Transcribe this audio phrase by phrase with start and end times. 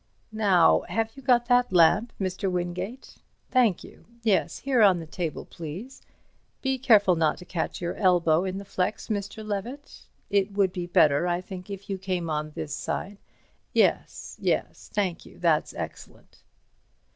[0.31, 2.51] "Now—have you got that lamp, Mr.
[2.51, 3.17] Wingate?
[3.51, 4.05] Thank you.
[4.23, 6.01] Yes, here on the table, please.
[6.63, 9.45] Be careful not to catch your elbow in the flex, Mr.
[9.45, 10.07] Levett.
[10.31, 13.19] It would be better, I think, if you came on this side.
[13.73, 15.37] Yes—yes—thank you.
[15.37, 16.39] That's excellent."